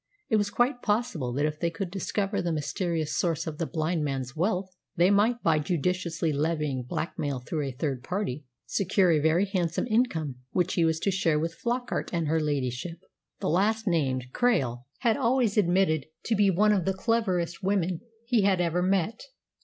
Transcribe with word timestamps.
It 0.29 0.37
was 0.37 0.49
quite 0.49 0.81
possible 0.81 1.31
that 1.33 1.45
if 1.45 1.59
they 1.59 1.69
could 1.69 1.91
discover 1.91 2.41
the 2.41 2.51
mysterious 2.51 3.15
source 3.15 3.45
of 3.45 3.59
this 3.59 3.69
blind 3.69 4.03
man's 4.03 4.35
wealth 4.35 4.75
they 4.95 5.11
might, 5.11 5.43
by 5.43 5.59
judiciously 5.59 6.33
levying 6.33 6.81
blackmail 6.81 7.37
through 7.39 7.67
a 7.67 7.71
third 7.71 8.03
party, 8.03 8.43
secure 8.65 9.11
a 9.11 9.19
very 9.19 9.45
handsome 9.45 9.85
income 9.85 10.37
which 10.53 10.73
he 10.73 10.85
was 10.85 10.99
to 11.01 11.11
share 11.11 11.37
with 11.39 11.53
Flockart 11.53 12.09
and 12.11 12.27
her 12.27 12.39
ladyship. 12.41 12.97
The 13.41 13.49
last 13.49 13.85
named 13.85 14.25
Krail 14.33 14.85
had 15.01 15.17
always 15.17 15.55
admitted 15.55 16.07
to 16.25 16.33
be 16.35 16.49
one 16.49 16.71
of 16.71 16.85
the 16.85 16.95
cleverest 16.95 17.61
women 17.61 18.01
he 18.25 18.41
had 18.41 18.59
ever 18.59 18.81
met. 18.81 19.25